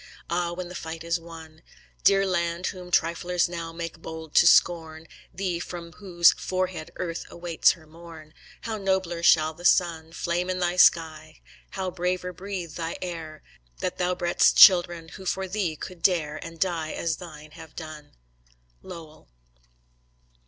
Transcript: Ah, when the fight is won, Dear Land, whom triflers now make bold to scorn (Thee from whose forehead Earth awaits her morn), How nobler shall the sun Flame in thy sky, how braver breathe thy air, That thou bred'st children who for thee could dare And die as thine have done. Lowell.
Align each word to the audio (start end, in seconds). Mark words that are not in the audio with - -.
Ah, 0.31 0.51
when 0.51 0.67
the 0.67 0.73
fight 0.73 1.03
is 1.03 1.19
won, 1.19 1.61
Dear 2.03 2.25
Land, 2.25 2.65
whom 2.65 2.89
triflers 2.89 3.47
now 3.47 3.71
make 3.71 3.99
bold 4.01 4.33
to 4.33 4.47
scorn 4.47 5.05
(Thee 5.31 5.59
from 5.59 5.91
whose 5.91 6.31
forehead 6.33 6.89
Earth 6.95 7.25
awaits 7.29 7.73
her 7.73 7.85
morn), 7.85 8.33
How 8.61 8.79
nobler 8.79 9.21
shall 9.21 9.53
the 9.53 9.63
sun 9.63 10.11
Flame 10.11 10.49
in 10.49 10.57
thy 10.57 10.75
sky, 10.75 11.39
how 11.69 11.91
braver 11.91 12.33
breathe 12.33 12.71
thy 12.77 12.97
air, 12.99 13.43
That 13.77 13.99
thou 13.99 14.15
bred'st 14.15 14.55
children 14.57 15.09
who 15.09 15.25
for 15.27 15.47
thee 15.47 15.75
could 15.75 16.01
dare 16.01 16.43
And 16.43 16.59
die 16.59 16.93
as 16.93 17.17
thine 17.17 17.51
have 17.51 17.75
done. 17.75 18.13
Lowell. 18.81 19.29